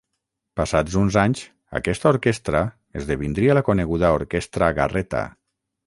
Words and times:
Passats 0.59 0.95
uns 1.01 1.17
anys, 1.23 1.43
aquesta 1.81 2.11
orquestra 2.13 2.63
esdevindria 3.03 3.59
la 3.61 3.67
coneguda 3.71 4.15
Orquestra 4.21 4.73
Garreta. 4.81 5.25